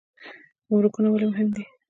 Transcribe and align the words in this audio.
ګمرکونه 0.67 1.07
ولې 1.09 1.25
مهم 1.31 1.47
دي؟ 1.55 1.63